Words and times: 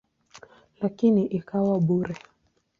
Lakini 0.81 1.25
ikawa 1.27 1.79
bure. 1.79 2.15